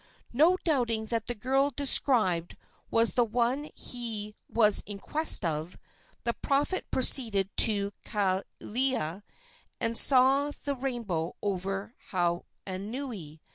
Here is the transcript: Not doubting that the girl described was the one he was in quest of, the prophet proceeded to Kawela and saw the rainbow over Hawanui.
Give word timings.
Not 0.33 0.63
doubting 0.63 1.05
that 1.13 1.27
the 1.27 1.35
girl 1.35 1.69
described 1.69 2.57
was 2.89 3.13
the 3.13 3.23
one 3.23 3.69
he 3.75 4.33
was 4.49 4.81
in 4.87 4.97
quest 4.97 5.45
of, 5.45 5.77
the 6.23 6.33
prophet 6.33 6.89
proceeded 6.89 7.55
to 7.57 7.91
Kawela 8.03 9.21
and 9.79 9.95
saw 9.95 10.51
the 10.65 10.75
rainbow 10.75 11.35
over 11.43 11.93
Hawanui. 12.11 13.41